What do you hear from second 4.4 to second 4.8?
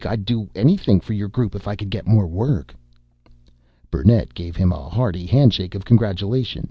him